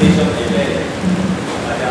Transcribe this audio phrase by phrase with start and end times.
[0.00, 0.58] 弟兄姐妹，
[1.66, 1.84] 大家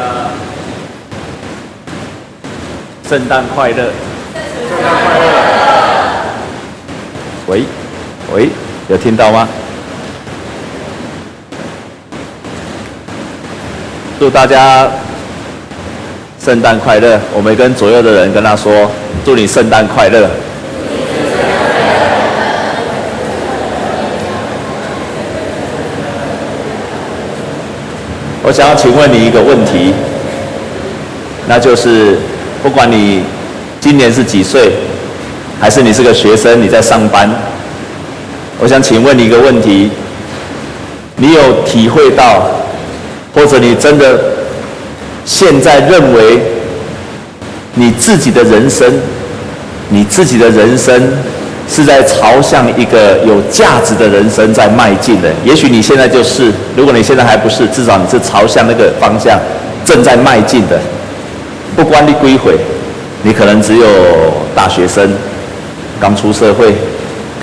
[3.10, 3.76] 圣诞快乐！
[3.76, 5.34] 圣诞快乐！
[7.48, 7.66] 喂
[8.34, 8.50] 喂，
[8.88, 9.46] 有听到吗？
[14.18, 14.90] 祝大家
[16.42, 17.20] 圣诞快乐！
[17.34, 18.90] 我们跟左右的人跟他说
[19.26, 20.30] ：“祝你圣诞快乐！”
[28.48, 29.94] 我想要请问你一个问题，
[31.50, 32.18] 那就是，
[32.64, 33.22] 不管你
[33.82, 34.72] 今年是几岁，
[35.60, 37.30] 还是你是个学生，你在上班，
[38.62, 39.92] 我想请问你一个问题，
[41.18, 42.50] 你有体会到，
[43.36, 44.18] 或者你真的
[45.26, 46.40] 现在认为，
[47.74, 48.90] 你自己的人生，
[49.90, 50.96] 你自己的人生，
[51.70, 55.30] 是在朝向一个有价值的人生在迈进的。
[55.44, 59.40] 也许你现在就是，如果你现在还不是，至少你是朝向那个方向
[59.86, 60.80] 正在迈进的。
[61.76, 62.56] 不管你归回，
[63.24, 63.86] 你可能只有
[64.56, 65.08] 大学生，
[66.00, 66.74] 刚出社会，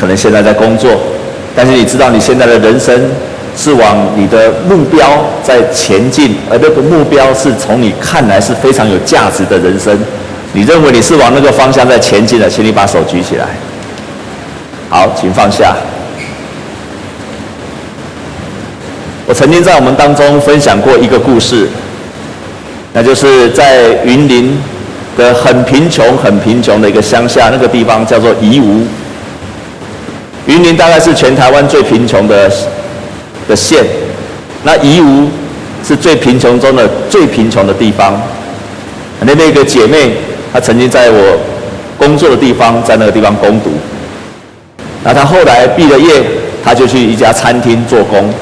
[0.00, 0.90] 可能现在在工作，
[1.54, 2.98] 但是你知道你现在的人生
[3.56, 5.06] 是往你的目标
[5.42, 9.96] 在前进，而那个目标是从你看来是非常有价值的人生。
[10.52, 13.46] 你认为你是往那个方向在前进的，请你把手举起来。
[14.94, 15.74] 好，请放下。
[19.26, 21.66] 我曾经在我们当中分享过一个故事，
[22.92, 24.56] 那就是在云林
[25.18, 28.86] 的很贫穷、很贫穷的一个乡下，那个地方叫做宜吴。
[30.46, 32.48] 云林大概是全台湾最贫穷的
[33.48, 33.84] 的县，
[34.62, 35.28] 那宜吴
[35.84, 38.22] 是最贫穷中的最贫穷的地方。
[39.22, 40.12] 那那个姐妹，
[40.52, 41.36] 她曾经在我
[41.98, 43.72] 工作的地方，在那个地方攻读。
[45.04, 46.24] 那他后来毕了业，
[46.64, 48.32] 他就去一家餐厅做工。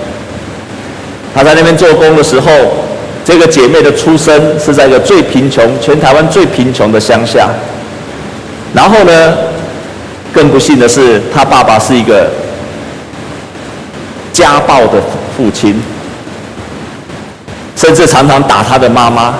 [1.35, 2.51] 他在那边做工的时候，
[3.25, 7.49] 这个姐妹的出生是在一个最贫穷、全台湾最贫穷的乡下。
[8.73, 9.35] 然后呢，
[10.33, 12.31] 更不幸的是，他爸爸是一个
[14.33, 15.03] 家暴的
[15.37, 15.83] 父亲，
[17.75, 19.35] 甚至常常打他的妈妈。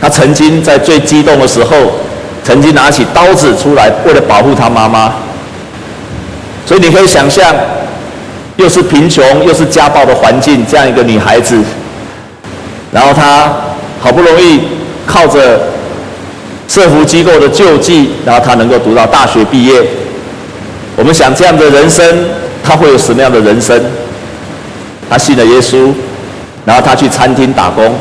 [0.00, 1.76] 他曾经在最激动的时候，
[2.44, 5.12] 曾经拿起刀子出来，为了保护他妈妈。
[6.66, 7.54] 所以你可以想象，
[8.56, 11.62] 又是贫穷又是家暴的环境，这样一个女孩子，
[12.90, 13.54] 然后她
[14.00, 14.62] 好不容易
[15.06, 15.60] 靠着
[16.66, 19.80] 社福机构的救济，然后她能够读到大学毕业。
[20.96, 22.04] 我们想这样的人生，
[22.64, 23.80] 她会有什么样的人生？
[25.08, 25.92] 她信了耶稣，
[26.64, 27.94] 然后她去餐厅打工，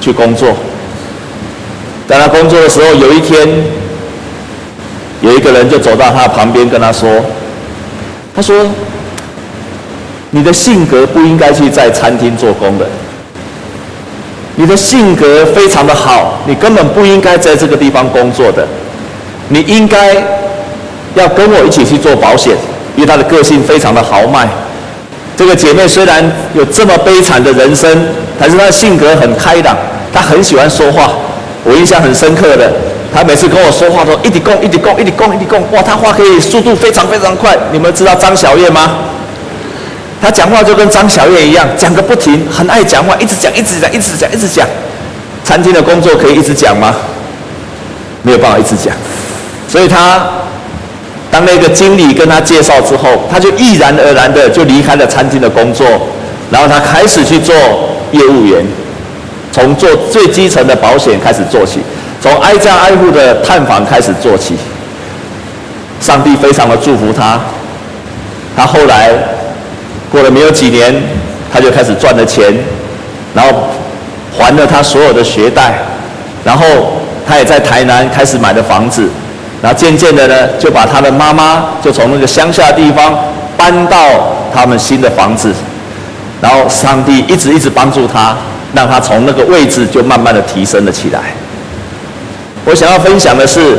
[0.00, 0.48] 去工作。
[2.08, 3.46] 在她工作的时候，有一天，
[5.20, 7.06] 有一个人就走到她旁边，跟她说。
[8.38, 8.64] 他说
[10.30, 12.86] ：“你的性格不应该去在餐厅做工的。
[14.54, 18.64] 你的性格非常的好，你根本不应该在这个地方工作的。
[19.48, 20.14] 你应该
[21.16, 22.54] 要跟我一起去做保险，
[22.94, 24.48] 因为他的个性非常的豪迈。
[25.36, 26.24] 这个姐妹虽然
[26.54, 28.06] 有这么悲惨的人生，
[28.38, 29.76] 但是她的性格很开朗，
[30.12, 31.10] 她很喜欢说话。
[31.64, 32.72] 我印象很深刻的。”
[33.14, 37.56] 他每次跟我说话都一直讲，一直讲，一直讲，一直讲，哇，他话可以速度非常非常快。
[37.72, 38.98] 你们知道张小燕吗？
[40.20, 44.66] 他讲话就跟张小燕一样，讲个不停，很爱讲话，一直讲，一直讲，一直讲，一直讲。
[45.44, 46.94] 餐厅的工作可以一直讲吗？
[48.22, 48.94] 没有办法一直讲。
[49.68, 50.28] 所以他
[51.30, 55.86] 当那个经理跟他介绍之后，他就毅然而然的就离开了餐厅的工作，
[56.50, 57.54] 然后他开始去做
[58.12, 58.66] 业务员，
[59.52, 61.80] 从做最基层的保险开始做起。
[62.28, 64.54] 从挨家挨户的探访开始做起，
[65.98, 67.40] 上帝非常的祝福他。
[68.54, 69.10] 他后来
[70.12, 70.94] 过了没有几年，
[71.50, 72.54] 他就开始赚了钱，
[73.34, 73.70] 然后
[74.36, 75.78] 还了他所有的学贷，
[76.44, 76.66] 然后
[77.26, 79.08] 他也在台南开始买了房子，
[79.62, 83.18] 然后渐渐的呢，就把他的妈妈就从那个乡下地方
[83.56, 83.96] 搬到
[84.54, 85.50] 他们新的房子，
[86.42, 88.36] 然后上帝一直一直帮助他，
[88.74, 91.20] 让他从那个位置就慢慢的提升了起来。
[92.68, 93.78] 我想要分享的是，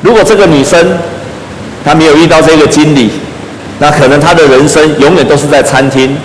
[0.00, 0.96] 如果这个女生
[1.84, 3.10] 她没有遇到这个经理，
[3.80, 6.16] 那可能她的人生永远都是在餐厅。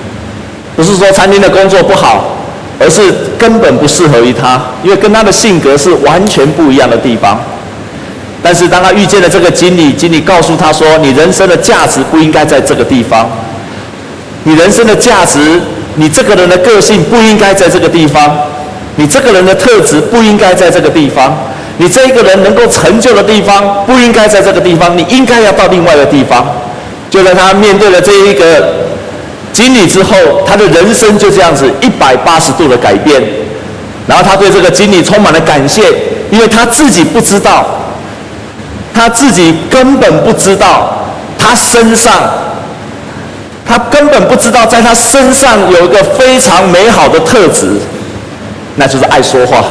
[0.76, 2.38] 不是说餐厅的工作不好，
[2.80, 7.42] 而是根本不适合于她，因为跟她的性格是完全不一样的地方。
[8.44, 13.28] 但是当她遇见了这个经理，经理告诉她说：“你人生的价值不应该在这个地方，
[14.44, 15.60] 你人生的价值，
[15.96, 18.38] 你这个人的个性不应该在这个地方。”
[18.96, 21.36] 你这个人的特质不应该在这个地方，
[21.78, 26.46] 你这一个人能够成就的地方不应该在这个地方，你应该要到另外一个地方。
[27.10, 28.74] 就在他面对了这一个
[29.54, 30.16] 经理之后，
[30.46, 33.22] 他的人生就这样子一百八十度的改变。
[34.08, 35.82] 然后他对这个经理充满了感谢，
[36.30, 37.66] 因为他自己不知道，
[38.94, 41.00] 他自己根本不知道，
[41.40, 42.14] 他身上，
[43.68, 47.80] 他根本不知道，在他身上有一个非常美好的特质，
[48.75, 49.63] 那就是爱说话，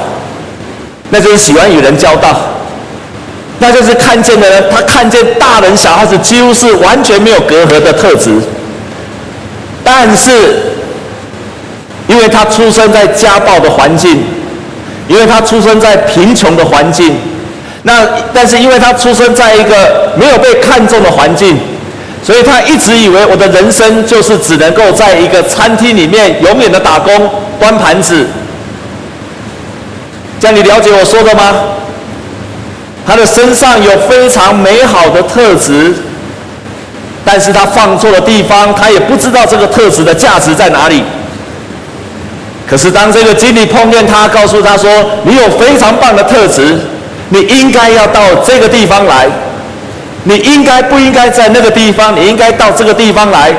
[1.10, 2.36] 那就是喜欢与人交道，
[3.58, 8.38] 那就是看见的人，他看见大人小孩子几乎是完全没有隔阂的特质，
[9.82, 10.72] 但是。
[12.06, 14.22] 因为他出生在家暴的环境，
[15.08, 17.16] 因为他出生在贫穷的环境，
[17.84, 21.58] 那但是因为他出生在一个没有被看重的环境，
[22.22, 27.10] 所以他一直以为我的人生就是只能够在一个餐厅里面永远的打工
[27.58, 28.26] 端盘子。
[30.44, 31.54] 这样你了解我说的吗？
[33.06, 35.90] 他的身上有非常美好的特质，
[37.24, 41.02] 但是他放错了地方，他也不知道这个特质的价值在哪里。
[42.68, 44.90] 可是当这个经理碰见他，告诉他说
[45.24, 46.76] ：“你有非常棒的特质，
[47.30, 49.26] 你应该要到这个地方来。
[50.24, 52.14] 你应该不应该在那个地方？
[52.14, 53.50] 你应该到这个地方来。”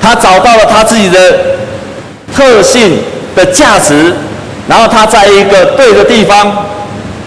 [0.00, 1.18] 他找到了他自己的
[2.34, 2.98] 特性
[3.36, 4.14] 的价值，
[4.68, 6.66] 然后他在一个对的地方，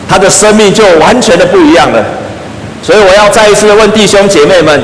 [0.08, 2.04] 他的生命就完全的不一样了。
[2.84, 4.82] 所以我要再一次的问弟兄姐妹们：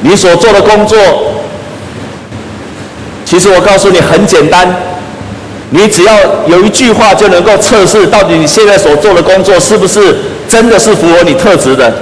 [0.00, 0.98] 你所做的工作？
[3.24, 4.74] 其实我告诉你很简单，
[5.70, 6.14] 你只要
[6.46, 10.16] 有一句话就能够测试到底你现在所做的工作是不是
[10.48, 11.92] 真的是符合你特质的。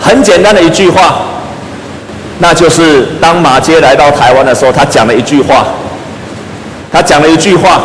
[0.00, 1.20] 很简单的一句话，
[2.38, 5.66] 那就是当马偕来到台湾的时候，他讲了一句话，
[6.90, 7.82] 他讲了一句话，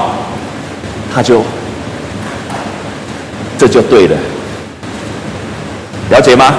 [1.15, 1.41] 他就
[3.57, 4.15] 这就对了，
[6.09, 6.55] 了解吗？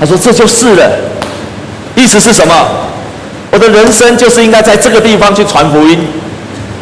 [0.00, 0.90] 他说这就是了，
[1.94, 2.54] 意思是什么？
[3.52, 5.98] 我的人生就是应该在这个地方去传福音，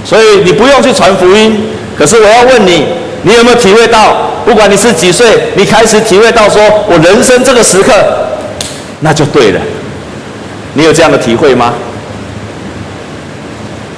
[0.05, 1.71] 所以你不用去传福音。
[1.99, 2.87] 可是我要问你，
[3.25, 7.93] 你有没有体会到，不管你是几岁，你开始体会到说，我人生这个时刻，
[9.01, 9.61] 那就对了。
[10.75, 11.75] 你有这样的体会吗？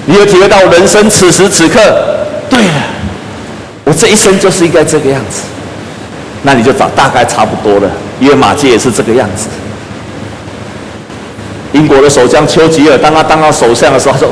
[0.06, 1.80] 你有体会到人生此时此刻，
[2.50, 2.82] 对了，
[3.84, 5.42] 我这一生就是应该这个样子。
[6.42, 7.90] 那你就找大概差不多了，
[8.20, 9.48] 因为马基也是这个样子。
[11.72, 14.28] 英国的首相丘吉尔，当他当到首相的时候，他说：“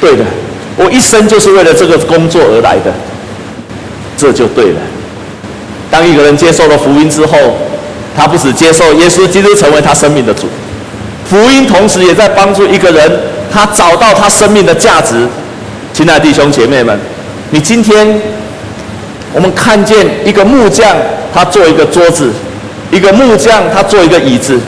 [0.00, 0.24] 对的，
[0.76, 2.92] 我一生就是为了这个工作而来的，
[4.16, 4.80] 这就对了。”
[5.90, 7.38] 当一个人接受了福音之后，
[8.16, 10.48] 他不只接受耶稣基督成为他生命的主，
[11.28, 13.20] 福音同时也在帮助一个人，
[13.52, 15.28] 他找到他生命的价值。
[15.92, 16.98] 亲爱的弟兄姐妹们，
[17.50, 18.20] 你今天
[19.34, 20.94] 我们看见一个木匠，
[21.34, 22.30] 他做一个桌子；
[22.92, 24.58] 一个木匠，他做一个椅子。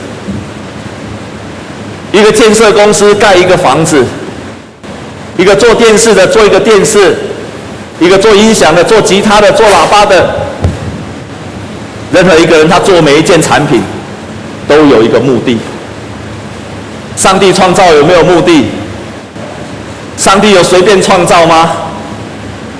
[2.11, 4.03] 一个建设公司盖一个房子，
[5.37, 7.15] 一个做电视的做一个电视，
[7.99, 10.35] 一个做音响的做吉他的做喇叭的，
[12.11, 13.81] 任何一个人他做每一件产品，
[14.67, 15.57] 都有一个目的。
[17.15, 18.65] 上帝创造有没有目的？
[20.17, 21.69] 上帝有随便创造吗？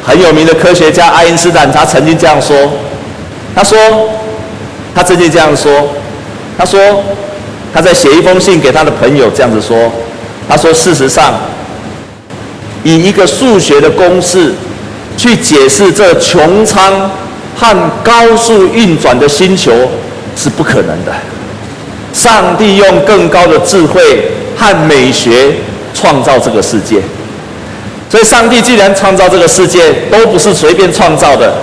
[0.07, 2.55] 很有名的科学家爱因斯坦他曾经这样说，
[3.53, 3.77] 他说，
[4.95, 5.89] 他曾经这样说，
[6.57, 6.79] 他说。
[7.73, 9.91] 他在写一封信给他的朋友，这样子说
[10.49, 11.35] ：“他说，事实上，
[12.81, 14.53] 以一个数学的公式
[15.17, 17.11] 去解释这穹苍
[17.55, 19.71] 和高速运转的星球
[20.35, 21.11] 是不可能的。
[22.13, 25.53] 上帝用更高的智慧和美学
[25.93, 27.01] 创造这个世界，
[28.09, 31.53] 所以，上帝既然创造这个世界，都不是随便创造的，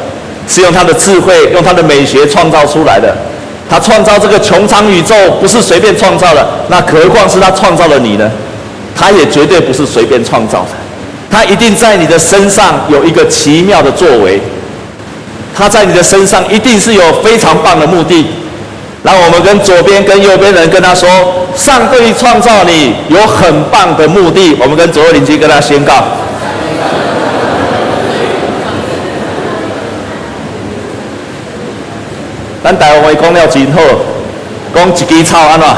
[0.46, 3.14] 是用他的智慧、用他的美学创造出来的。”
[3.66, 8.30] 他创造这个穹苍宇宙不是随便创造的，那何况是他创造了你呢？
[8.94, 10.68] 他也绝对不是随便创造的，
[11.30, 14.38] 他一定在你的身上有一个奇妙的作为，
[15.56, 18.26] 他在你的身上一定是有非常棒的目的。
[19.02, 21.08] 让我们跟左边跟右边人跟他说，
[21.56, 24.54] 上帝创造你有很棒的目的。
[24.60, 26.04] 我们跟左右邻居跟他宣告。
[32.64, 33.80] 咱台湾话讲了真好，
[34.74, 35.68] 讲一枝草安怎？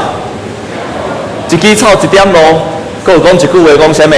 [1.49, 2.39] 一枝草一点路，
[3.03, 4.13] 搁有讲一句话讲啥物？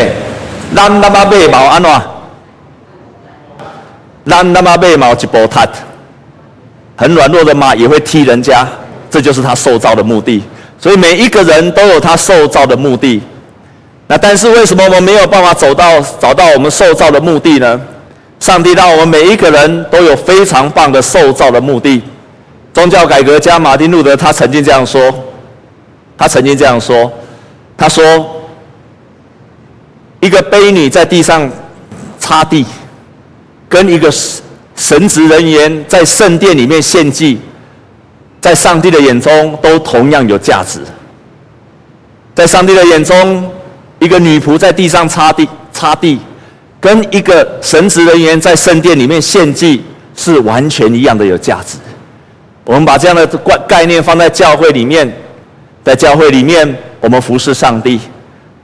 [0.75, 1.91] 咱他妈马毛安怎？
[4.27, 5.67] 咱他妈马毛一波塌，
[6.95, 8.67] 很软弱的马也会踢人家，
[9.09, 10.43] 这就是他受造的目的。
[10.77, 13.19] 所以每一个人都有他受造的目的。
[14.05, 17.81] 那但是为什么我们没有办法走到找到我们受造的目的呢？
[18.39, 21.99] 上帝让我们每一个人都有非常棒的受造的目的。
[22.79, 25.13] 宗教改革家马丁路德他曾经这样说，
[26.17, 27.11] 他曾经这样说，
[27.75, 28.41] 他说
[30.21, 31.51] ：“一个婢女在地上
[32.19, 32.65] 擦地，
[33.67, 34.09] 跟一个
[34.77, 37.41] 神职人员在圣殿里面献祭，
[38.39, 40.79] 在上帝的眼中都同样有价值。
[42.33, 43.45] 在上帝的眼中，
[43.99, 46.17] 一个女仆在地上擦地擦地，
[46.79, 49.83] 跟一个神职人员在圣殿里面献祭
[50.15, 51.77] 是完全一样的有价值。
[52.65, 55.11] 我们把这样的概概念放在教会里面，
[55.83, 57.99] 在教会里面，我们服侍上帝。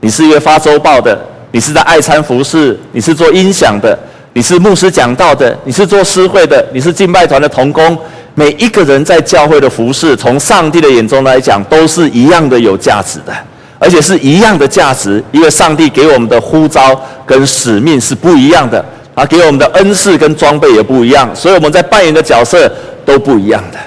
[0.00, 1.18] 你是一个发周报的，
[1.50, 3.98] 你是在爱餐服侍，你是做音响的，
[4.34, 7.96] 你是牧师讲道的，你是做诗会的，你是敬拜团的同工。
[8.34, 13.32] 每一个人在教会的服侍，从上帝的眼中来讲，都是一样的有价值的，
[13.78, 18.84] 而且是一样的价值，因为上帝给我们的呼召跟使命是不一样的，
[19.14, 22.70] 啊，给我们的恩赐跟装备也不一样，所以我们在扮演的角色
[23.06, 23.78] 都不一样的。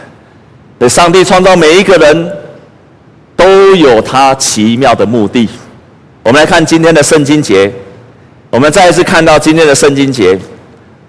[0.80, 2.32] 对，上帝创造每一个人
[3.36, 5.48] 都有他奇妙的目的。
[6.24, 7.72] 我们来看今天的圣经节，
[8.50, 10.40] 我们再一次看到今天的圣经节。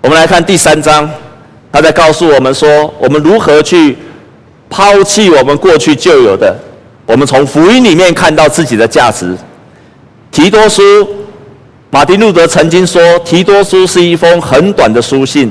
[0.02, 1.08] 我们来看第三章，
[1.70, 3.96] 他在告诉我们说，我们如何去
[4.68, 6.56] 抛弃我们过去旧有的。
[7.06, 9.36] 我们从福音里面看到自己的价值。
[10.30, 10.82] 提多书，
[11.90, 15.50] 马丁路德曾经说，提多书是一封很短的书信。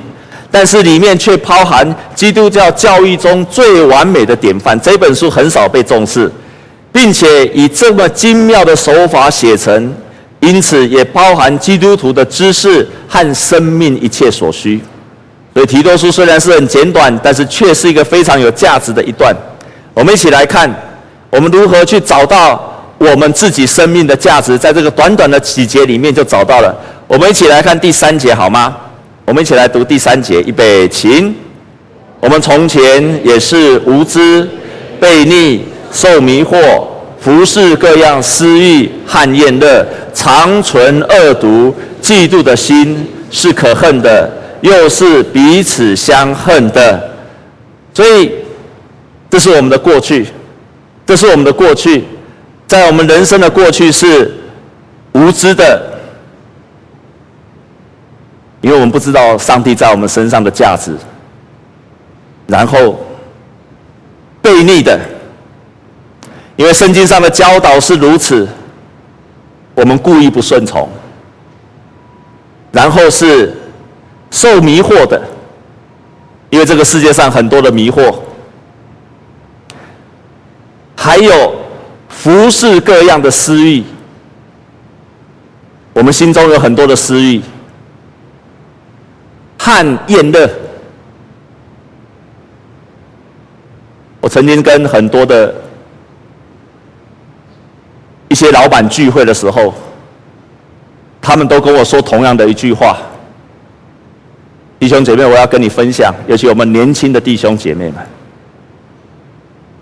[0.52, 4.80] 但是里面却包含基督教教义中最完美的典范。
[4.82, 6.32] 这本书很少被重视，
[6.92, 9.94] 并且以这么精妙的手法写成，
[10.40, 14.82] 因此也包含基督徒的知识和生命一切所需。
[15.54, 19.36] 所以提多书虽然是很简短，但是却是一个非常有价值的一段。
[19.94, 20.70] 我们一起来看，
[21.30, 26.76] 我们如何去找到我们自己生命的价值，在这个短短的几节里面就找到了。
[27.08, 28.76] 我们一起来看第三节，好吗？
[29.30, 31.36] 我们一起来读第三节，预备，请。
[32.20, 34.50] 我们从前也是无知、
[35.00, 36.58] 被逆、受迷惑、
[37.20, 41.72] 服侍各样私欲和宴乐，常存恶毒、
[42.02, 44.28] 嫉妒的心，是可恨的，
[44.62, 47.12] 又是彼此相恨的。
[47.94, 48.32] 所以，
[49.30, 50.26] 这是我们的过去，
[51.06, 52.04] 这是我们的过去，
[52.66, 54.34] 在我们人生的过去是
[55.12, 55.99] 无知的。
[58.62, 60.94] 因为我们不知道上帝在我们身上的价值，
[62.46, 63.00] 然后
[64.44, 65.00] 悖逆的，
[66.58, 68.48] 因为圣经上的教导是如此，
[69.76, 70.90] 我们故意不顺从，
[72.72, 73.56] 然后是
[74.30, 75.22] 受迷惑的，
[76.50, 78.14] 因为这个世界上很多的迷惑，
[80.98, 81.56] 还有
[82.10, 83.86] 服事各样的私欲，
[85.94, 87.42] 我们心中有很多的私欲。
[89.70, 90.50] 和宴乐，
[94.20, 95.54] 我曾经跟很多的
[98.30, 99.72] 一些老板聚会的时候，
[101.22, 102.98] 他们都跟我说同样的一句话
[104.80, 107.98] ：“弟兄姐妹，我要跟你分享，尤其我们年轻的弟兄姐妹们，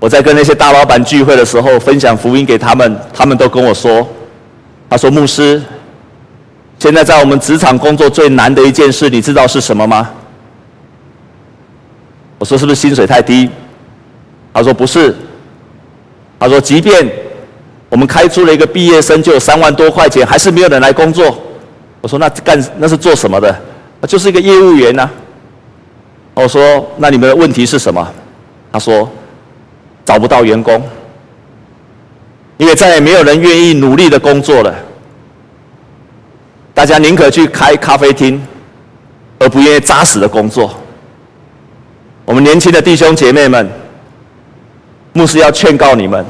[0.02, 4.06] 我在跟那些大老板聚会的时候，分享福音给他们，他们都跟我说，
[4.90, 5.62] 他说牧师。”
[6.80, 10.10] 现在在我们职场工作最难的一件事，你知道是什么吗？
[12.40, 13.50] 我说是不是薪水太低？
[14.54, 15.16] 他说不是。
[16.40, 17.12] 他说即便
[17.90, 21.36] 我们开出了一个毕业生就有三万多块钱，还是没有人来工作。
[22.00, 23.60] 我说那干那是做什么的？
[24.08, 25.10] 就是一个业务员呐。
[26.36, 28.08] 我说那你们的问题是什么？
[28.72, 29.10] 他说
[30.06, 30.80] 找不到员工，
[32.58, 34.76] 因为再也没有人愿意努力的工作了。
[36.78, 38.40] 大家宁可去开咖啡厅，
[39.40, 40.72] 而不愿意扎实的工作。
[42.24, 43.68] 我们年轻的弟兄姐妹们，
[45.12, 46.24] 牧师要劝告你们，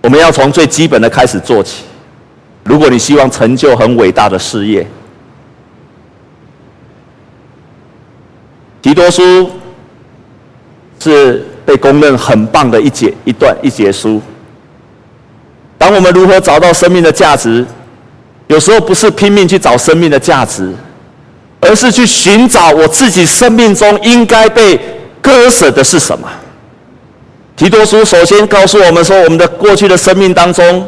[0.00, 1.86] 我们要从最基本的开始做起。
[2.62, 4.86] 如果你希望成就很伟大的事业，
[8.80, 9.50] 提多书
[11.00, 14.22] 是被公认很棒的一节一段一节书。
[15.76, 17.66] 当我们如何找到生命的价值？
[18.48, 20.70] 有时候不是拼命去找生命的价值，
[21.60, 24.78] 而是去寻找我自己生命中应该被
[25.22, 26.28] 割舍的是什么。
[27.56, 30.86] 提多书首先告诉我们说，我们的过去的生命当中，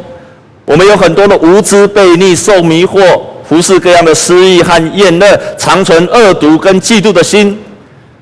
[0.65, 7.59] 我们有很多的无知、悖逆、受迷惑、服事各样的私欲和厌乐，常存恶毒跟嫉妒的心。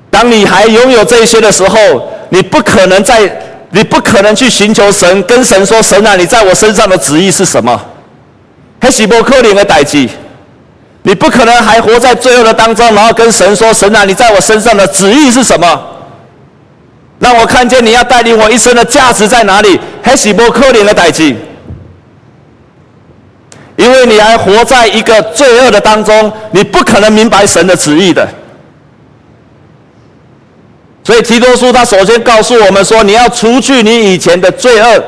[0.09, 1.77] 当你还拥有这些的时候，
[2.29, 3.21] 你不可能在，
[3.69, 7.79] 你不可能去寻求神，跟神说：“神啊，你在我身上的旨意是什么？”
[8.81, 10.07] 还是不可能的代志，
[11.03, 15.81] 你不可能还活在罪恶的当中，然后跟神说：“神啊，你在我身上的旨意是什么？
[17.19, 21.35] 让我看见你要带领我一生的价值在哪里？”还是不可能的代志，
[23.75, 28.27] 因为你还活在一个罪恶的当中，你不可能明白神的旨意的。
[31.03, 35.03] 所以提多书他首先告诉我们说，你要除去你以前的罪恶。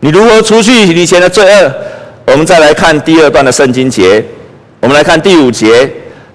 [0.00, 1.74] 你如何除去以前的罪恶？
[2.26, 4.24] 我们再来看第二段的圣经节，
[4.80, 5.88] 我们来看第五节，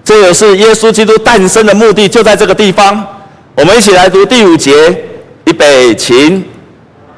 [0.03, 3.05] 这也是耶稣基督诞生的目的，就在这个地方。
[3.55, 4.71] 我们一起来读第五节，
[5.45, 6.43] 预备起，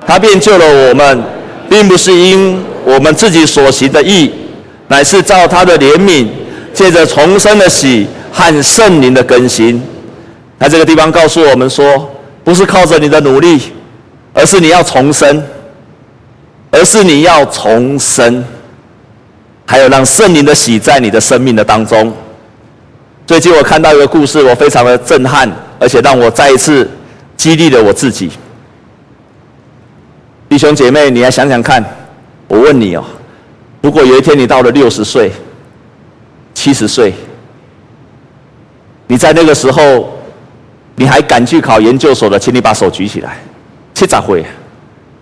[0.07, 1.23] 他便救了我们，
[1.69, 4.31] 并不是因我们自己所行的义，
[4.87, 6.27] 乃是照他的怜悯，
[6.73, 9.83] 借着重生的喜和圣灵的更新。
[10.57, 12.09] 在这个地方告诉我们说，
[12.43, 13.59] 不是靠着你的努力，
[14.33, 15.43] 而是你要重生。
[16.73, 18.41] 而是你要重生，
[19.65, 22.13] 还有让圣灵的洗在你的生命的当中。
[23.25, 25.49] 最近我看到一个故事，我非常的震撼，
[25.79, 26.89] 而且让我再一次
[27.37, 28.29] 激励了我自己。
[30.49, 31.83] 弟兄姐妹，你来想想看，
[32.47, 33.03] 我问你哦，
[33.81, 35.31] 如果有一天你到了六十岁、
[36.53, 37.13] 七十岁，
[39.07, 40.17] 你在那个时候，
[40.95, 43.37] 你还敢去考研究所的，请你把手举起来。
[43.93, 44.45] 七十岁。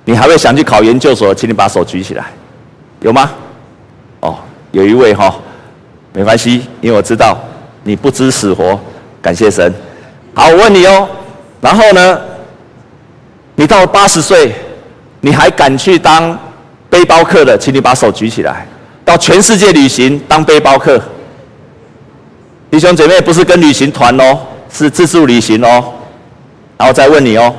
[0.05, 1.36] 你还会想去考研究所？
[1.36, 2.25] 请你把手举起来，
[3.01, 3.29] 有吗？
[4.21, 4.35] 哦，
[4.71, 5.35] 有一位哈、哦，
[6.13, 7.38] 没关系，因为我知道
[7.83, 8.79] 你不知死活，
[9.21, 9.73] 感谢神。
[10.33, 11.07] 好，我问你哦，
[11.61, 12.19] 然后呢，
[13.55, 14.53] 你到八十岁，
[15.21, 16.38] 你还敢去当
[16.89, 17.57] 背包客的？
[17.57, 18.65] 请你把手举起来。
[19.05, 21.01] 到全世界旅行当背包客，
[22.69, 24.38] 弟兄姐妹不是跟旅行团哦，
[24.71, 25.83] 是自助旅行哦。
[26.77, 27.53] 然后再问你哦。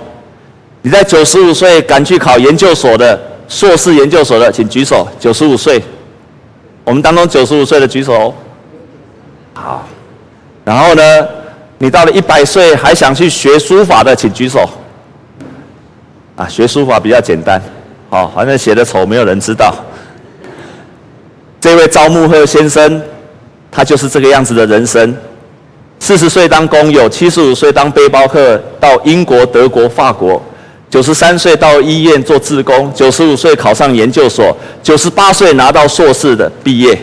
[0.82, 5.06] 你在九十五岁敢去考研究所的硕士研究所的，请举手。
[5.18, 5.82] 九十五岁，
[6.84, 8.34] 我们当中九十五岁的举手。
[9.54, 9.86] 好，
[10.64, 11.02] 然后呢，
[11.78, 14.68] 你到了一百岁还想去学书法的，请举手。
[16.36, 17.60] 啊，学书法比较简单，
[18.08, 19.74] 好，反正写的丑没有人知道。
[21.60, 23.02] 这位赵慕鹤先生，
[23.70, 25.14] 他就是这个样子的人生。
[25.98, 30.40] 四十岁当工友，七十五岁当背包客，到英国、德国、法国。
[30.90, 37.00] 九十三岁到医院做志工，九十五岁考上研究所，九十八岁拿到硕士的毕业，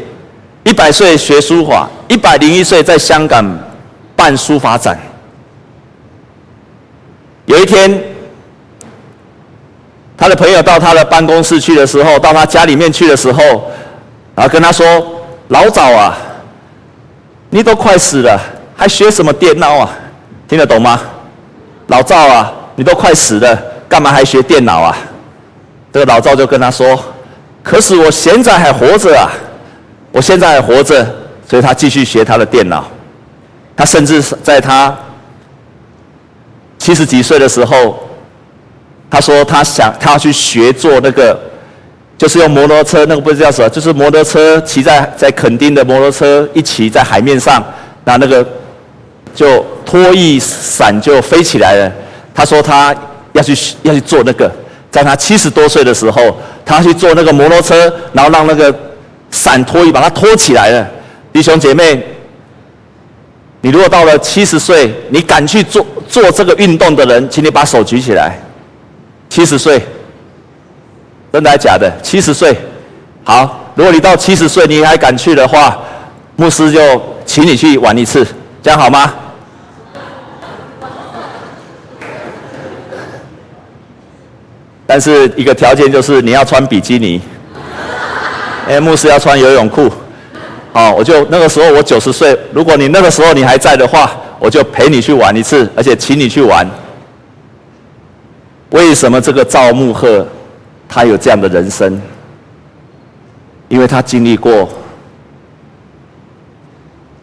[0.66, 3.46] 一百岁学书法，一百零一岁在香港
[4.14, 5.00] 办书法展。
[7.46, 8.04] 有一天，
[10.18, 13.72] 他的朋友到他的办公室去的时候，到他家里面去的时候，
[14.36, 14.86] 然后跟他说
[15.48, 16.18] ：“老赵啊，
[17.52, 18.38] 你都快死了，
[18.76, 19.98] 还学什么电脑啊？
[20.46, 21.00] 听得懂吗？
[21.88, 23.58] 老赵啊，你都快死了。”
[23.90, 24.98] 干嘛还学电脑啊？
[25.94, 27.00] 这个老赵就跟他说
[27.64, 29.32] ：“可是我现在还活着啊，
[30.12, 31.04] 我现在还活着，
[31.50, 32.86] 所以他继续学他的电脑。
[33.76, 34.96] 他甚至在他
[36.78, 37.98] 七十几岁的时候，
[39.10, 41.40] 他说他想他要去学做那个，
[42.18, 47.64] 就是用摩托车，那个不知道叫什么，就是摩托车骑在在垦丁的摩托车一骑在海面上，
[48.04, 48.46] 那那个
[49.34, 51.92] 就拖一伞就飞起来了。
[52.36, 52.94] 他说他。”
[53.38, 54.52] 要去要去做那个，
[54.92, 58.74] 在他七十多岁的时候，他去做那个摩托车，然后让那个
[59.32, 60.88] 伞拖衣把他拖起来了。
[61.32, 62.04] 弟兄姐妹，
[63.62, 68.38] 你如果到了七十岁，你敢去做做这个运动的人，请你把手举起来。
[69.30, 69.80] 七十岁，
[71.32, 71.92] 真的还假的？
[72.02, 72.56] 七十岁，
[73.24, 75.78] 好，如果你到七十岁你还敢去的话，
[76.36, 76.80] 牧师就
[77.26, 78.26] 请你去玩一次，
[78.64, 79.14] 这样好吗？
[84.88, 87.22] 但是一个条件就是你要穿比基尼，
[88.68, 89.92] 哎，牧师要穿游泳裤，
[90.72, 96.66] 好，我就那个时候我九十岁，如果你那个时候你还在的话，我就陪你去玩一次，而且请你去玩。
[98.70, 100.26] 为什么这个赵慕鹤
[100.88, 102.02] 他有这样的人生？
[103.68, 104.70] 因为他经历过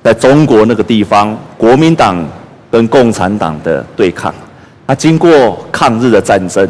[0.03, 2.22] 在中国那个地方国民党
[2.70, 4.35] 跟共产党的对抗，
[4.87, 6.68] 他经过抗日的战争。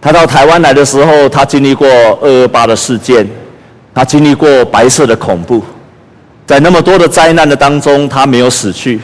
[0.00, 1.86] 他到台湾来的时候，他经历过
[2.22, 3.28] 二二八的事件，
[3.94, 5.62] 他经历过白色的恐怖，
[6.46, 8.98] 在那么多的灾难的当中，他没有死去，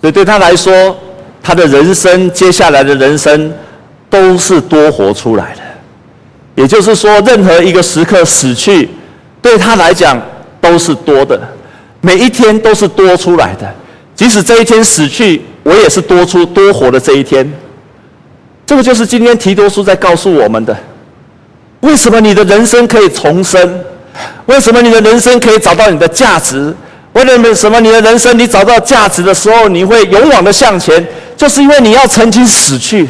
[0.00, 0.96] 所以对他来说，
[1.42, 3.52] 他的人生接下来的人生
[4.08, 5.60] 都是多活出来的。
[6.54, 8.88] 也就是说，任何一个时刻死去，
[9.42, 10.20] 对他来讲
[10.60, 11.38] 都是多的，
[12.00, 13.74] 每一天都是多出来的。
[14.14, 17.48] 即使这一天死去，我也是多出多活的这一天。
[18.68, 20.76] 这个就是今天提多书在告诉我们的：
[21.80, 23.80] 为什么你的人生可以重生？
[24.44, 26.74] 为什么你的人生可以找到你的价值？
[27.14, 31.02] 为了什么你的人生你找到价值的时候，你会勇往的向前？
[31.34, 33.08] 就是因为你要曾经死去，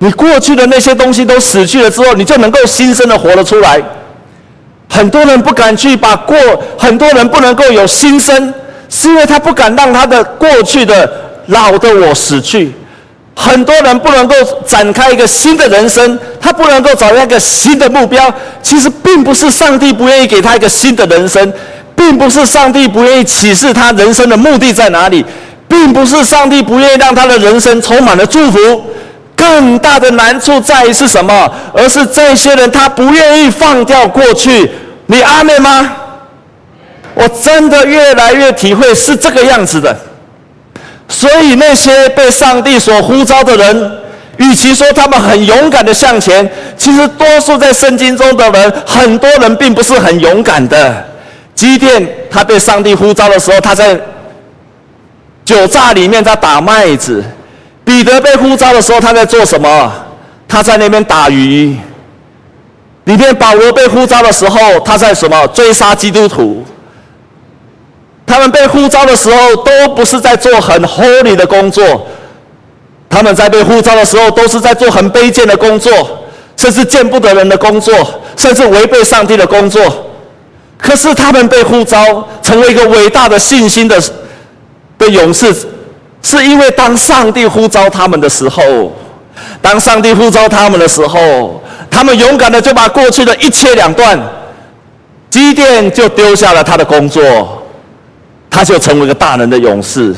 [0.00, 3.80] 你过去的那些东西都死去了之后，你就能够新生的活了出来。
[4.90, 6.36] 很多人不敢去把过，
[6.76, 8.52] 很多人不能够有新生，
[8.88, 11.08] 是因为他不敢让他的过去的
[11.46, 12.72] 老的我死去。
[13.40, 14.34] 很多人不能够
[14.66, 18.34] 展开一个新的人生，他不能够找到一个新的目标。
[18.60, 21.52] 其实并不是上帝不愿意给他一个新的人生，
[21.94, 25.24] 并不是上帝不愿意启示他人生的目的在哪里，
[25.68, 28.58] 并不是上帝不愿意让他的人生充满了祝福。
[29.36, 31.48] 更大的难处在于是什么？
[31.72, 34.68] 而是这些人他不愿意放掉过去。
[35.06, 35.92] 你阿妹吗？
[37.14, 39.96] 我真的越来越体会是这个样子的。
[41.08, 43.98] 所以那些被上帝所呼召的人，
[44.36, 51.04] 与其说他们很勇敢的向前，其实多数在圣经中的人，很多人并不是很勇敢的。
[51.54, 53.98] 基甸他被上帝呼召的时候，他在
[55.44, 57.20] 酒榨里面在打麦子；
[57.84, 59.92] 彼得被呼召的时候，他在做什么？
[60.46, 61.76] 他在那边打鱼。
[63.04, 65.46] 里面保罗被呼召的时候，他在什么？
[65.48, 66.64] 追杀基督徒。
[68.28, 72.06] 他们被呼召的时候，都不是在做很 holy 的工作，
[73.08, 75.90] 他们在被呼召的时候，都是在做很卑贱的工作，
[76.54, 77.94] 甚至见不得人的工作，
[78.36, 79.82] 甚至违背上帝的工作。
[80.76, 84.00] 可是他们被呼召成为一个伟大的信心的
[84.98, 85.52] 的勇士，
[86.22, 88.62] 是因为当上帝呼召他们的时候，
[89.62, 91.60] 当上帝呼召他们的时候，
[91.90, 94.20] 他们勇敢的就把过去的一切两断，
[95.30, 97.57] 基甸就丢下了他的工作。
[98.50, 100.14] 他就成为一个大能的勇士，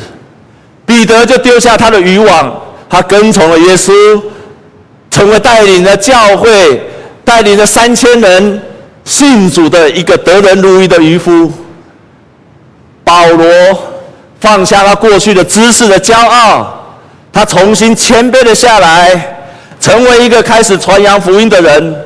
[0.86, 2.52] 彼得就丢下他的渔网，
[2.88, 3.92] 他跟从了耶稣，
[5.10, 6.80] 成为带领了教会、
[7.24, 8.62] 带领了三千人
[9.04, 11.50] 信主的一个得人如鱼的渔夫。
[13.04, 13.46] 保罗
[14.38, 16.72] 放下了过去的知识的骄傲，
[17.32, 19.38] 他重新谦卑了下来，
[19.80, 21.96] 成为一个开始传扬福音的人，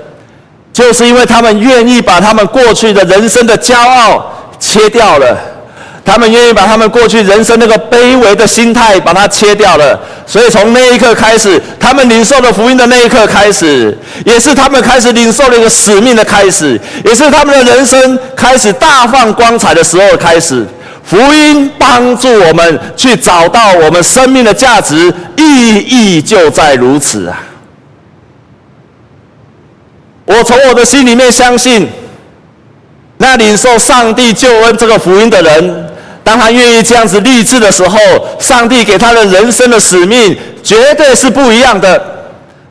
[0.73, 5.37] 就是因为他们愿意把他们过去的人生的骄傲切掉了。
[6.05, 20.67] 他们愿意把他们过去人生那个卑微的心态把它切掉了，所以从那一刻开始，他们领受了福音的那一刻开始，也是他们开始领受了一个使命的开始，也是他们的人生开始大放光彩的时候开始。
[21.03, 27.43] 福音帮助我们去找到我们生命的价值，意义就在如此啊！
[30.27, 31.89] 我从我的心里面相信，
[33.19, 35.87] 那领受上帝救恩这个福音的人。
[36.25, 37.99] 当他愿意这样子立志的时候，
[38.41, 42.13] 上帝给他的人生的使命绝对是不一样的。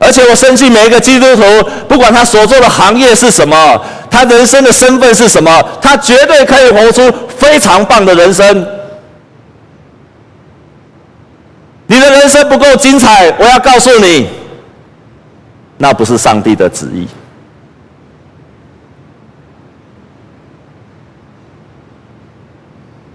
[0.00, 1.42] 而且我深信每一个基督徒，
[1.88, 8.66] 不管他所做的行业是什么，他人生的身份是什么，他绝对可以活出非常棒的人生。
[11.86, 14.28] 你的人生不够精彩，我要告诉你，
[15.78, 17.06] 那不是上帝的旨意。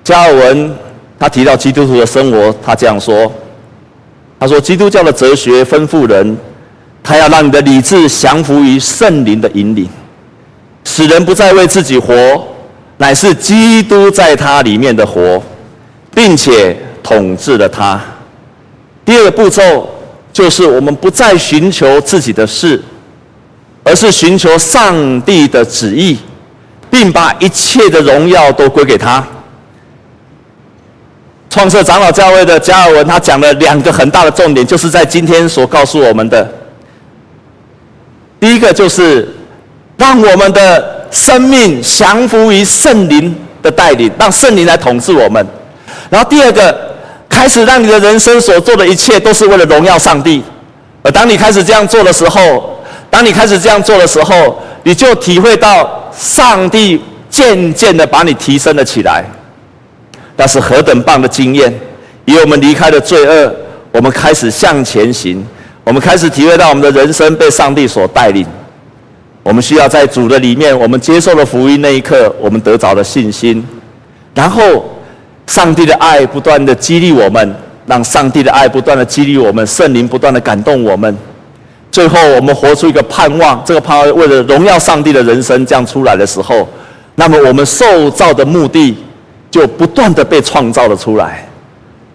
[0.09, 0.75] 加尔文
[1.19, 3.31] 他提到基督徒的生活，他这样说
[4.39, 6.35] ：“他说，基督教的哲学吩咐人，
[7.03, 9.87] 他要让你的理智降服于圣灵的引领，
[10.83, 12.43] 使人不再为自己活，
[12.97, 15.39] 乃是基督在他里面的活，
[16.15, 18.01] 并且统治了他。
[19.05, 19.87] 第二个步骤
[20.33, 22.81] 就是我们不再寻求自己的事，
[23.83, 26.17] 而是寻求上帝的旨意，
[26.89, 29.23] 并把一切的荣耀都归给他。”
[31.49, 36.47] 创设长老教会的加尔文，他讲了两个很大的重点，就是在今天所告诉我们的。
[38.39, 39.27] 第一个就是
[39.97, 45.45] 让我们的生命降服于圣灵的带领，让圣灵来统治我们。
[46.09, 46.95] 然后第二个，
[47.27, 50.43] 开始让你的人生所做的一切都是为了荣耀上帝。
[51.01, 59.25] 而当你开始这样做的时候，当你开始这样做的时候，你就体会到上帝渐渐的把你提升了起来。
[60.39, 61.69] 那是何等棒的经验！
[62.23, 63.53] 以我们离开了罪恶，
[63.91, 65.45] 我们开始向前行，
[65.83, 68.47] 我们开始体会到我们的人生被上帝所带领。
[69.43, 73.61] 我们需要在主的里面，我们接受了福音那一刻，我们得着了信心。
[74.33, 74.85] 然后，
[75.45, 77.53] 上帝的爱不断的激励我们，
[77.85, 81.13] 让上帝的爱不断的激励我们，圣灵不断的感动我们。
[81.91, 86.65] 最后，我们活出一个盼望，这个盼望为了荣耀上帝的人生这样出来的时候，
[87.15, 88.95] 那么我们受造的目的。
[89.51, 91.47] 就不断的被创造了出来，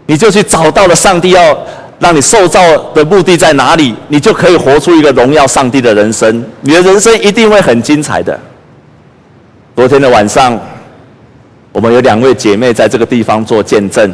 [0.07, 1.59] 你就去找到了上帝要
[1.99, 2.61] 让你受造
[2.92, 8.38] 的目的在哪里，你就可以活出一个荣耀上帝的人生，你的人生一定会很精彩的。
[9.75, 10.59] 昨天的晚上，
[11.73, 14.12] 我们有两位姐妹在这个地方做见证，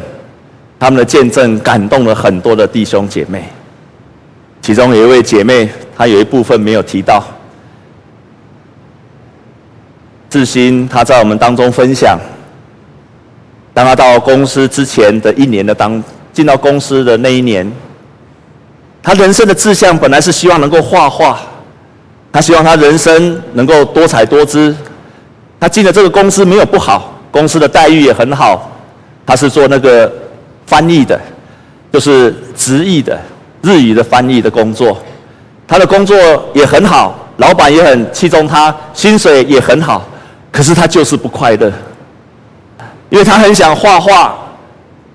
[0.79, 3.43] 他们的见证感动了很多的弟兄姐妹。
[4.61, 7.23] 其中有一位姐妹，她有一部分没有提到，
[10.29, 12.19] 志新他在我们当中分享，
[13.73, 16.03] 当他到公司之前的一年的当
[16.33, 17.69] 进到公司的那一年，
[19.01, 21.39] 他人生的志向本来是希望能够画画，
[22.31, 24.75] 他希望他人生能够多彩多姿。
[25.59, 28.71] 他进了这个公司没有不好，公司的待遇也很好，
[29.25, 30.11] 他是做那个
[30.65, 31.19] 翻译的，
[31.91, 33.19] 就是直译的
[33.61, 34.97] 日语的翻译的工作，
[35.67, 36.17] 他的工作
[36.53, 40.03] 也很好，老板也很器重他，薪水也很好，
[40.51, 41.71] 可是他就是不快乐，
[43.11, 44.35] 因为他很想画画，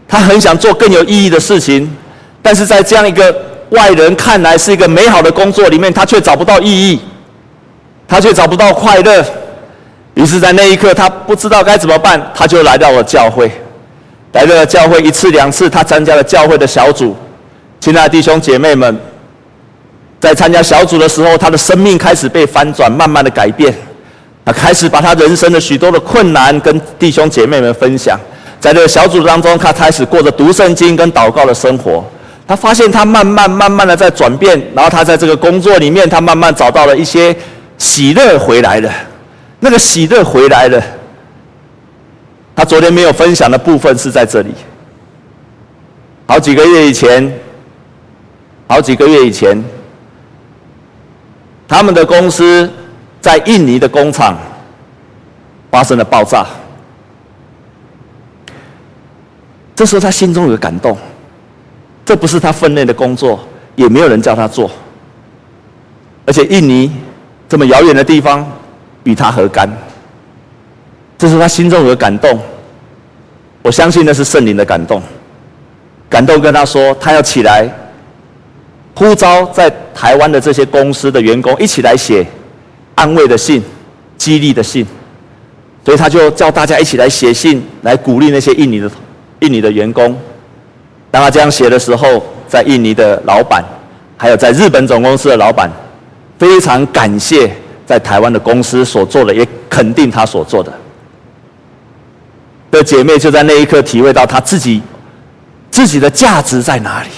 [0.07, 1.93] 他很想做更有意义的事情，
[2.41, 3.35] 但是在这样一个。
[3.71, 7.01] 外人看来是一个美好的工作，里面他却找不到意义，
[8.07, 9.25] 他却找不到快乐。
[10.15, 13.51] 于是，在那一刻，他不知道该怎么办，他就来到了教会。
[14.31, 17.17] 来到了教会一次两次，他参加了教会的小组。
[17.81, 18.97] 亲爱的弟兄姐妹们，
[20.21, 23.75] 在参加小组的时候，他的生命开始被翻转，慢慢的改变。
[24.47, 28.19] 他开始把他人生的许多的困难跟弟兄姐妹们分享。
[28.61, 32.05] 在这个小组当中，他开始过着读圣经跟祷告的生活。
[32.47, 37.35] 他发现他慢慢慢慢的在转变，然后他在这个工作里面，他慢慢找到了一些
[37.77, 38.93] 喜乐回来了，
[39.59, 40.81] 那个喜乐回来了。
[42.55, 44.55] 他昨天没有分享的部分是在这里。
[46.29, 47.37] 好几个月以前，
[48.69, 49.61] 好几个月以前，
[51.67, 52.71] 他们的公司
[53.27, 54.39] 在印尼的工厂
[55.69, 56.47] 发生了爆炸，
[59.75, 60.97] 这时候他心中有感动。
[62.05, 63.41] 这不是他分内的工作，
[63.75, 64.71] 也没有人叫他做。
[66.25, 66.89] 而且印尼
[67.49, 68.49] 这么遥远的地方，
[69.03, 69.69] 与他何干？
[71.19, 72.39] 这是他心中有感动。
[73.61, 75.03] 我相信那是圣灵的感动，
[76.09, 77.69] 感动跟他说，他要起来
[78.95, 82.25] 呼召在台湾的这些公司的员工一起来写
[82.97, 83.63] 安慰的信、
[84.19, 84.85] 激励的信。
[85.85, 88.91] 所以他就叫大家一起来写信，来鼓励那些印尼的
[89.39, 90.19] 印尼的员工。
[91.13, 93.65] 当他这样写的时候，在印尼的老板，
[94.17, 95.71] 还有在日本总公司的老板，
[96.41, 97.57] 非常感谢
[97.87, 100.73] 在台湾的公司所做的，也肯定他所做的。
[102.69, 104.83] 的姐妹就在那一刻体会到她自己
[105.71, 107.09] 自己的价值在哪里。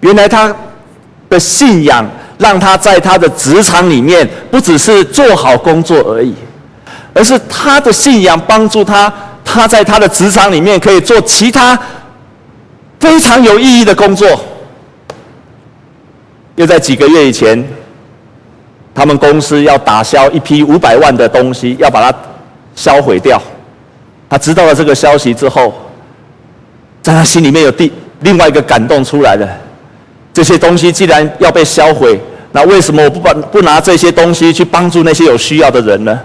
[0.00, 0.54] 原来她
[1.30, 2.06] 的信仰
[2.38, 6.32] 让他在他的职场里面不只是做好工作而已，
[7.12, 9.12] 而是他的信仰帮助他，
[9.44, 11.78] 他在他的职场里面可以做其他。
[13.00, 14.40] 非常有意义的工作。
[16.56, 17.64] 又在几个月以前，
[18.92, 22.18] 他们公司要打消一批五百万的东西，要把它
[22.74, 23.40] 销毁掉。
[24.28, 25.72] 他知道了这个消息之后，
[27.00, 29.48] 在他心里面有第另外一个感动出来了。
[30.34, 32.20] 这些东西既然要被销毁，
[32.52, 36.18] 那为什么我不把不拿这些东西去帮助那些有需要的人呢？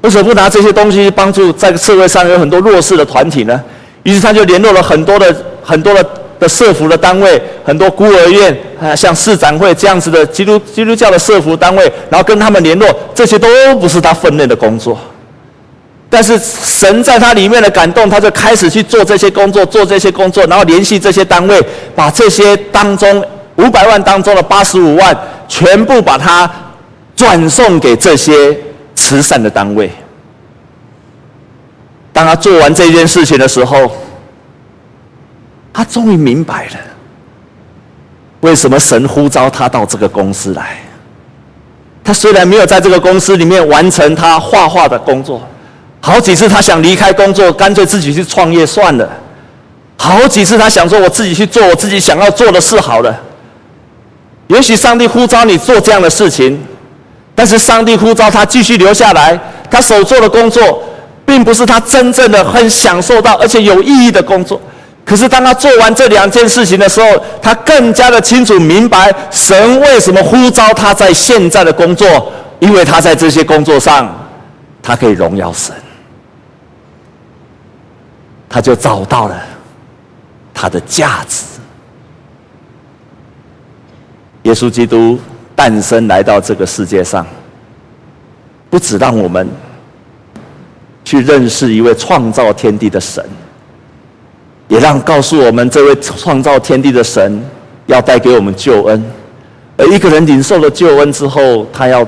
[0.00, 3.60] 为什么不拿这些东西帮助在社会上有很多弱势的团体呢？
[4.04, 6.04] 于是他就联络了很多的很多的
[6.38, 13.48] 的社福的单位，很多孤儿院啊，像市长会这样子的基督基督教的社福单位，然后跟他们联络，这些都
[13.80, 14.96] 不是他分内的工作。
[16.08, 21.60] 但是神在他里面的感动，他就开始去做这些工作，做这些工作，然后联系这些单位，
[21.94, 23.22] 把这些当中
[23.58, 25.16] 五百万当中的八十五万，
[25.46, 26.50] 全部把它
[27.14, 28.56] 转送给这些
[28.94, 29.90] 慈善的单位。
[32.12, 33.90] 当他做完这件事情的时候，
[35.72, 36.72] 他终于明白了，
[38.40, 40.78] 为什么神呼召他到这个公司来。
[42.04, 45.42] 他虽然没有在这个公司里面完成他画画的工作，
[46.00, 49.08] 好几次他想离开工作，干脆自己去创业算了。
[49.96, 53.24] 好几次他想说，我自己去做我自己想要做的事好了。
[54.48, 56.60] 也许上帝呼召你做这样的事情，
[57.34, 59.38] 但是上帝呼召他继续留下来，
[59.70, 60.82] 他所做的工作。
[61.28, 64.58] 并不是他真正的很享受到而且有意义的工作，
[65.04, 74.10] 可是当他做完这两件事情的时候，他更加的清楚明白神为什么呼召他在现在的工作，因为他在这些工作上，
[74.82, 75.74] 他可以荣耀神，
[78.48, 79.38] 他就找到了
[80.54, 81.57] 他的价值。
[84.42, 85.18] 耶稣基督
[85.54, 87.26] 诞生来到这个世界上，
[88.70, 89.48] 不只让我们。
[91.04, 93.24] 去认识一位创造天地的神，
[94.68, 97.42] 也让告诉我们，这位创造天地的神
[97.86, 99.02] 要带给我们救恩。
[99.78, 102.06] 而一个人领受了救恩之后，他要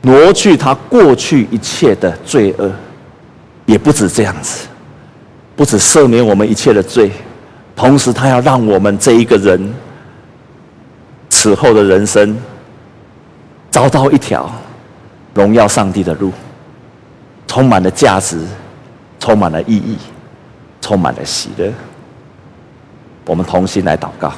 [0.00, 2.72] 挪去他过去一切的罪恶，
[3.66, 4.66] 也不止这样子，
[5.54, 7.10] 不止赦免我们一切的罪，
[7.74, 9.74] 同时他要让我们这一个人
[11.36, 12.34] 此后的人生
[13.70, 14.50] 找到一条。
[15.34, 16.32] 荣耀上帝的路，
[17.46, 18.40] 充满了价值，
[19.20, 19.98] 充满了意义，
[20.80, 21.70] 充满了喜乐。
[23.26, 24.32] 我们同心来祷告。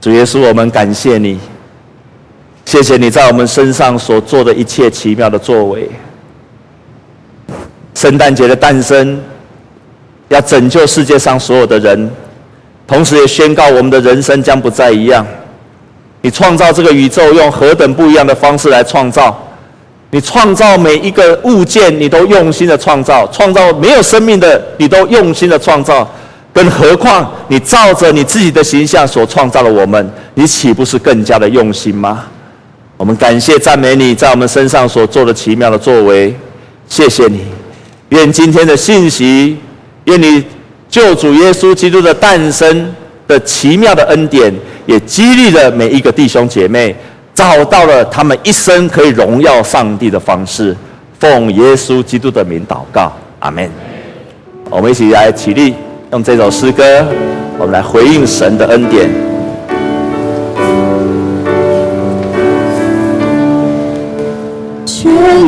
[0.00, 1.40] 主耶稣，我们感谢你，
[2.64, 5.90] 谢谢你在我们身上所做的一切奇妙的作为。
[7.96, 9.20] 圣诞节的诞生，
[10.28, 12.08] 要拯救世界上所有的人，
[12.90, 15.24] 同时也宣告我们的人生将不再一样。
[16.22, 19.32] 你创造这个宇宙，用何等不一样的方式来创造？
[20.10, 26.10] 你创造每一个物件，你都用心的创造；创造没有生命的，你都用心的创造。
[26.52, 32.24] 更何况你照着你自己的形象所创造了我们，你岂不是更加的用心吗？
[32.96, 36.34] 我们感谢赞美你在我们身上所做的奇妙的作为，
[36.88, 37.44] 谢谢你。
[38.08, 39.56] 愿今天的信息，
[40.06, 40.44] 愿你
[40.90, 42.92] 救主耶稣基督的诞生
[43.28, 44.52] 的奇妙的恩典，
[44.86, 46.94] 也激励了每一个弟兄姐妹，
[47.32, 50.76] 找到了他们一生可以荣耀上帝的方式。
[51.20, 53.70] 奉耶稣基督的名祷告，阿门。
[54.68, 55.74] 我们一起来起立。
[56.12, 57.06] 用这首诗歌，
[57.56, 59.29] 我们来回应神的恩典。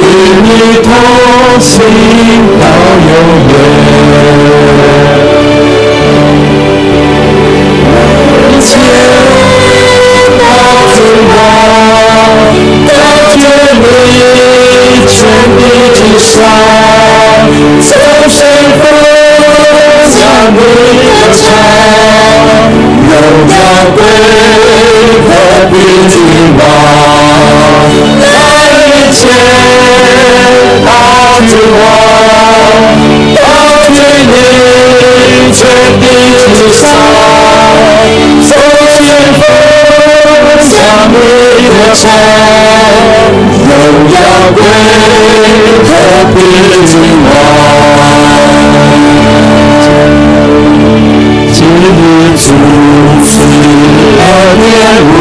[0.00, 0.02] 与
[0.40, 0.48] 你
[0.82, 0.86] 同
[1.60, 1.72] 行
[2.58, 2.62] 到
[3.04, 3.10] 永
[3.48, 3.54] 远，
[8.48, 8.70] 一切
[10.94, 10.96] 主
[11.28, 11.32] 我，
[12.88, 12.90] 到
[13.34, 13.40] 天
[13.80, 13.84] 你
[15.06, 15.16] 全
[15.56, 15.60] 地
[15.94, 16.34] 之上，
[17.82, 17.90] 众
[18.28, 18.36] 生
[18.78, 18.82] 奉
[20.10, 20.16] 向
[20.54, 20.56] 你
[21.02, 21.38] 歌唱，
[23.08, 23.12] 荣
[23.48, 23.56] 耀
[23.94, 23.98] 归
[25.26, 25.28] 和
[25.70, 25.74] 平
[26.08, 26.14] 君
[26.58, 26.60] 王，
[28.20, 28.24] 来
[28.86, 29.18] 一切。
[30.84, 30.88] 大
[31.46, 31.80] 君王，
[41.94, 42.10] 唱，
[43.68, 43.70] 荣
[44.10, 44.16] 耀
[44.54, 44.58] 归
[45.84, 45.88] 和
[46.34, 46.36] 平
[46.86, 46.92] 君
[47.24, 47.26] 王。
[51.52, 51.84] 今日
[52.36, 52.44] 主
[53.24, 53.26] 赐
[54.20, 54.22] 恩
[54.60, 54.66] 典
[55.04, 55.12] 无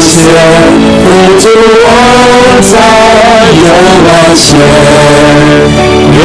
[0.00, 0.16] 限，
[1.02, 1.06] 福
[1.38, 1.44] 主
[1.84, 1.88] 我
[2.62, 2.72] 在
[3.62, 3.64] 永
[4.06, 4.44] 远前。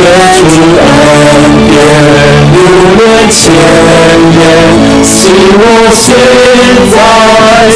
[0.01, 0.05] 愿
[0.49, 0.83] 主恩
[1.67, 1.71] 典
[2.53, 2.55] 流
[2.97, 3.39] 连千
[4.31, 4.33] 年，
[5.05, 5.13] 使
[5.53, 6.03] 我现
[6.91, 6.93] 在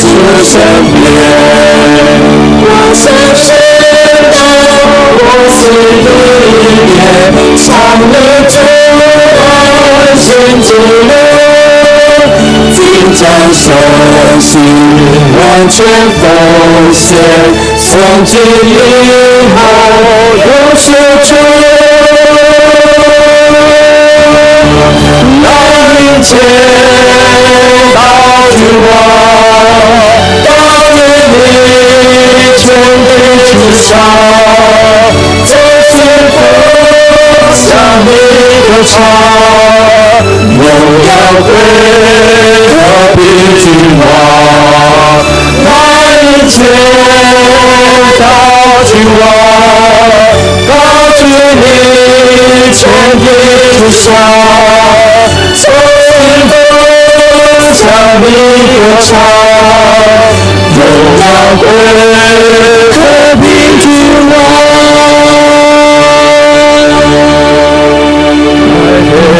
[0.02, 0.04] 主
[0.44, 0.52] 身
[0.96, 1.04] 边。
[2.62, 3.04] 我深
[3.36, 3.46] 深
[4.32, 4.36] 的
[5.20, 6.04] 我心里
[6.90, 6.98] 面，
[7.58, 7.64] 常
[8.02, 8.14] 乐
[8.50, 8.54] 主
[9.38, 9.46] 爱
[10.18, 10.26] 心
[10.64, 10.68] 之
[11.06, 11.14] 流，
[12.74, 12.76] 今
[13.14, 13.22] 将
[13.54, 13.64] 身
[14.42, 14.52] 心
[15.38, 15.78] 完全
[16.10, 16.24] 奉
[16.92, 17.06] 献，
[17.78, 17.92] 从
[18.26, 18.34] 今
[18.66, 18.72] 以
[19.56, 19.58] 后
[20.38, 20.44] 永
[20.76, 20.84] 属
[21.24, 21.75] 主。
[26.26, 26.34] 来迎接
[27.94, 27.98] 大
[28.58, 28.90] 君王，
[30.44, 30.48] 到
[30.96, 30.98] 天
[31.32, 31.36] 你
[32.58, 32.64] 全
[33.06, 33.08] 地
[33.46, 33.88] 之上，
[35.46, 35.50] 众
[35.92, 35.94] 天
[36.32, 36.36] 奉
[37.54, 37.62] 向
[38.02, 38.10] 你
[38.66, 38.94] 歌唱，
[40.50, 40.60] 荣
[41.06, 41.10] 耀
[41.44, 41.48] 归
[42.72, 42.74] 和
[43.14, 43.18] 平
[43.62, 43.64] 君
[44.00, 44.04] 王，
[45.64, 45.68] 来
[46.24, 46.54] 迎接
[48.20, 48.22] 大
[48.84, 49.24] 君王，
[50.68, 50.70] 高
[51.18, 51.22] 举
[51.56, 51.64] 你
[52.74, 52.82] 全
[53.20, 53.24] 地
[53.78, 54.06] 之上。
[58.28, 58.32] 你
[58.74, 59.08] 歌唱，
[60.76, 60.78] 荣
[61.22, 61.24] 耀
[61.60, 61.64] 归
[62.92, 62.98] 和
[63.42, 63.44] 平
[63.80, 63.86] 君
[64.30, 64.34] 王，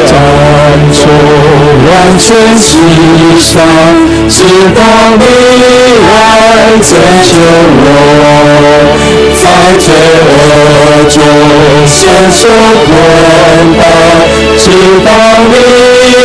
[0.06, 1.02] 在黑暗中
[1.86, 2.26] 完全
[2.58, 2.64] 世
[3.42, 3.54] 上，
[4.30, 4.34] 直
[4.76, 4.80] 到
[5.18, 5.22] 你
[6.06, 6.08] 来
[6.82, 6.88] 拯
[7.24, 7.34] 救
[7.82, 7.88] 我，
[9.34, 9.44] 在
[9.80, 9.86] 罪
[10.30, 10.34] 恶
[11.10, 11.14] 中
[11.88, 11.94] 牵
[12.32, 12.40] 手
[12.86, 12.88] 捆
[13.78, 13.82] 绑，
[14.58, 14.64] 直
[15.04, 15.08] 到
[15.50, 15.54] 你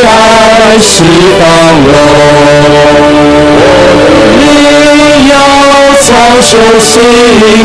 [0.03, 0.05] 来
[0.79, 0.93] 释
[1.39, 1.41] 放
[1.83, 1.93] 我。
[4.37, 4.41] 你
[5.29, 5.33] 要
[6.01, 6.09] 操
[6.41, 6.91] 守心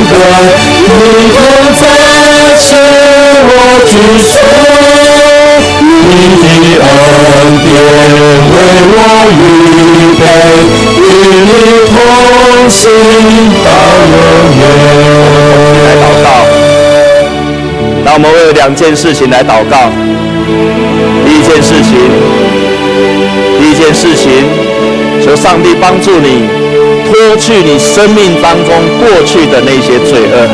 [0.08, 0.12] 的，
[0.86, 0.92] 你
[1.32, 1.36] 同
[1.80, 1.82] 在
[2.58, 2.64] 是
[3.48, 3.50] 我
[3.86, 4.34] 居所。
[6.08, 6.10] 你
[6.42, 6.44] 的
[6.82, 6.86] 恩
[7.62, 7.66] 典
[8.52, 8.54] 为
[8.92, 8.94] 我
[9.32, 9.38] 预
[10.18, 10.22] 备，
[10.96, 11.02] 与
[11.46, 11.50] 你
[11.90, 11.94] 同
[12.70, 12.74] 行
[13.64, 13.66] 到
[14.60, 14.62] 永远。
[15.84, 16.26] 来祷告，
[18.04, 19.90] 那我们为了两件事情来祷告。
[21.46, 21.94] 件事情，
[23.60, 24.30] 第一件事情，
[25.24, 26.48] 求上帝帮助你
[27.06, 30.48] 脱去你生命当中过去的那些罪恶。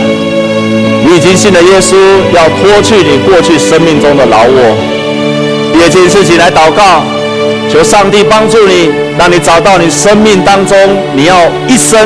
[1.05, 1.97] 你已经信了耶稣，
[2.35, 4.77] 要脱去你过去生命中的老我。
[5.73, 7.03] 第二件事情来祷告，
[7.73, 10.77] 求上帝帮助你，让你找到你生命当中
[11.17, 11.35] 你要
[11.67, 11.99] 一生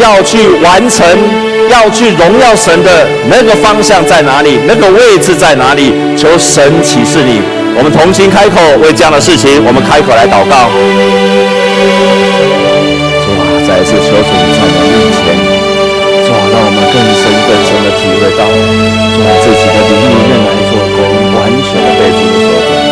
[0.00, 1.06] 要去完成、
[1.70, 5.92] 要去荣耀神的那个方向在哪里，那个位置在哪里？
[6.16, 7.61] 求神启示你。
[7.74, 10.68] 我们同心开口为这样的事情，我们开口来祷告。
[13.22, 15.34] 主啊，再一次求主你在我面前，
[16.22, 21.00] 主啊，让我们更深更深的体会到，主啊，自己的灵里面来做工，
[21.32, 22.84] 完全的被主所主啊。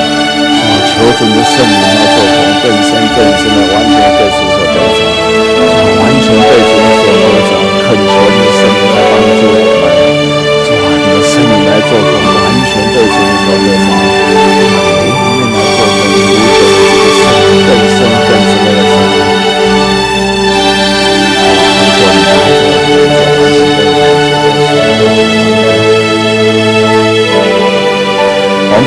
[0.91, 5.01] 求主的圣灵来做工，更深更深的完全被主所得着，
[6.01, 7.53] 完全被主所得着。
[7.85, 9.87] 恳求你的圣灵来帮助我们，
[10.65, 13.90] 主啊，你的圣灵来做工，完全被主所得着。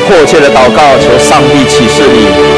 [0.06, 2.53] 迫切的祷告，求上帝启示你。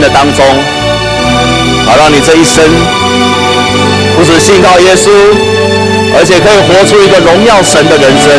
[0.00, 0.44] 的当中，
[1.86, 2.64] 好让你这一生
[4.16, 5.10] 不止信靠耶稣，
[6.16, 8.32] 而且可以活出一个荣耀神的人生。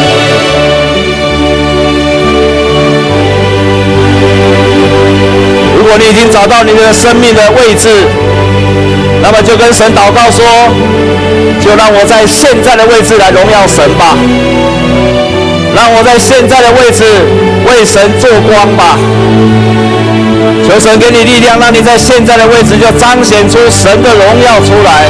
[5.78, 7.90] 如果你已经找到你的生命的位置，
[9.22, 10.46] 那么就跟神祷告说：
[11.60, 14.18] 就让我在现在的位置来荣耀神吧，
[15.76, 17.04] 让我在现在的位置
[17.68, 18.98] 为神做光吧。
[20.68, 25.10] 求神给你力量，让你在现在的位置就彰显出神的荣耀出来。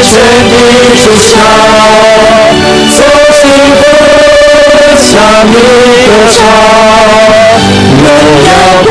[0.00, 0.10] 全
[0.48, 0.52] 体
[0.96, 1.30] 属下，
[2.94, 2.96] 从
[3.34, 3.40] 心
[3.74, 3.80] 和
[4.96, 5.06] 向
[5.46, 5.52] 你
[6.06, 6.38] 歌唱，
[8.04, 8.06] 荣
[8.46, 8.48] 耀
[8.84, 8.86] 归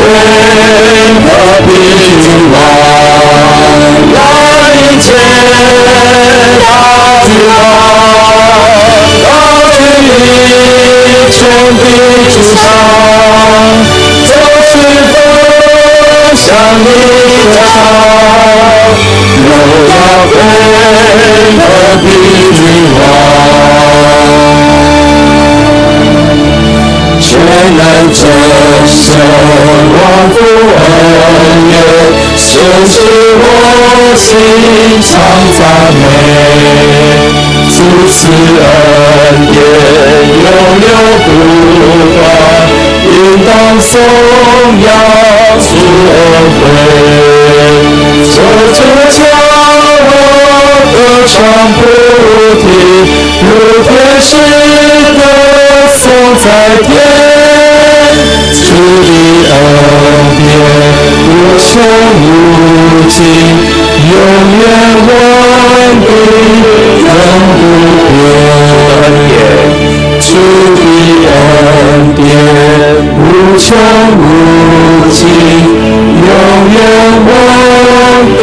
[1.24, 1.28] 和
[1.66, 1.70] 平
[2.22, 2.56] 君王，
[4.14, 4.16] 让
[4.74, 5.06] 一切
[6.60, 6.68] 大
[7.24, 7.50] 君王，
[9.24, 9.26] 高
[9.72, 10.06] 举你
[11.32, 11.36] 全
[11.78, 11.80] 体
[12.32, 12.62] 属下。
[28.08, 28.24] 就
[32.86, 32.96] 是
[33.40, 33.42] 我
[34.16, 34.26] 心
[35.02, 35.10] 常
[35.54, 35.60] 赞
[35.94, 36.04] 美，
[37.70, 37.76] 自
[38.10, 38.16] 此
[38.60, 38.66] 恩
[39.52, 39.56] 典
[40.34, 40.46] 永
[40.80, 40.86] 流
[41.26, 41.28] 不
[42.14, 42.18] 断，
[43.12, 43.48] 应当
[43.82, 43.92] 颂
[44.82, 44.88] 扬
[45.60, 45.66] 主
[46.08, 46.16] 恩
[46.58, 46.64] 惠，
[48.24, 48.36] 这
[48.74, 48.80] 就
[49.12, 49.18] 叫
[50.08, 50.12] 我
[50.94, 50.96] 歌
[51.28, 51.36] 唱
[51.74, 51.80] 不
[52.62, 52.66] 停，
[53.44, 53.46] 如
[53.84, 53.86] 天
[54.22, 54.30] 使
[55.14, 55.20] 歌
[55.94, 56.02] 颂
[56.36, 56.46] 在
[56.84, 56.88] 天，
[58.66, 60.06] 主的恩
[60.36, 60.40] 典
[61.28, 61.30] 无
[61.60, 61.70] 穷
[62.24, 62.26] 无
[63.08, 63.16] 尽，
[64.10, 64.14] 永
[64.58, 64.64] 远
[65.08, 65.10] 稳
[66.02, 66.10] 定。
[67.08, 67.10] 永
[67.54, 67.60] 不
[69.28, 69.30] 变，
[70.20, 70.26] 主
[70.76, 70.78] 的
[71.68, 71.70] 恩
[72.16, 72.20] 典
[73.16, 73.22] 无
[73.58, 73.66] 穷
[74.18, 74.20] 无
[75.12, 75.20] 尽，
[76.26, 76.30] 永
[76.74, 76.76] 远
[77.26, 77.30] 稳
[78.40, 78.42] 定，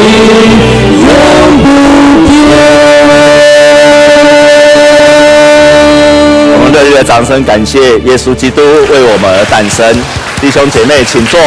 [7.05, 9.86] 掌声，感谢耶稣基督为我们而诞生。
[10.40, 11.38] 弟兄姐妹，请坐。